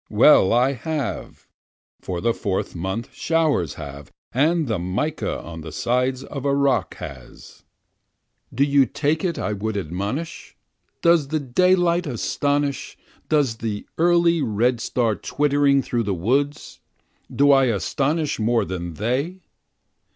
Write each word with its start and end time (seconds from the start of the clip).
Well 0.09 0.51
I 0.51 0.73
have, 0.73 1.47
for 1.99 2.21
the 2.21 2.33
Fourth 2.33 2.73
month 2.73 3.13
showers 3.13 3.75
have, 3.75 4.11
and 4.33 4.67
the 4.67 4.79
mica 4.79 5.39
on 5.43 5.61
the 5.61 5.71
side 5.71 6.23
of 6.23 6.43
a 6.43 6.55
rock 6.55 6.95
has. 6.95 7.61
Do 8.51 8.63
you 8.63 8.87
take 8.87 9.23
it 9.23 9.37
I 9.37 9.53
would 9.53 9.77
astonish? 9.77 10.57
Does 11.03 11.27
the 11.27 11.39
daylight 11.39 12.07
astonish? 12.07 12.97
does 13.29 13.57
the 13.57 13.85
early 13.99 14.41
redstart 14.41 15.21
twittering 15.21 15.83
through 15.83 16.05
the 16.05 16.15
woods? 16.15 16.79
Do 17.31 17.51
I 17.51 17.65
astonish 17.65 18.39
more 18.39 18.65
than 18.65 18.95
they? 18.95 19.41